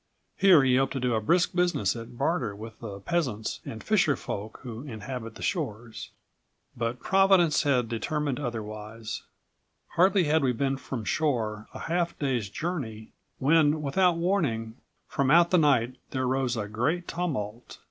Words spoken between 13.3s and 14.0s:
when,